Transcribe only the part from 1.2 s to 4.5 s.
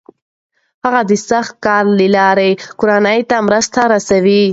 سخت کار له لارې کورنۍ ته مرسته رسوي.